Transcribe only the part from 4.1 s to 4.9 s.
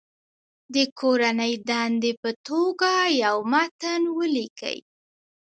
ولیکئ.